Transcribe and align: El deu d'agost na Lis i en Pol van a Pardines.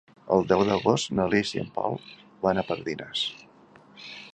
El 0.35 0.47
deu 0.51 0.63
d'agost 0.69 1.11
na 1.19 1.27
Lis 1.35 1.53
i 1.57 1.61
en 1.65 1.69
Pol 1.77 2.01
van 2.47 2.63
a 2.63 2.65
Pardines. 2.73 3.27